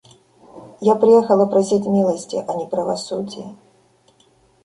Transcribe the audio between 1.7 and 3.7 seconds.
милости, а не правосудия.